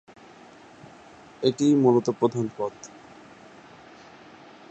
এটিই 1.43 1.73
মূলত 1.75 2.07
প্রধান 2.19 2.45
পথ। 2.57 2.75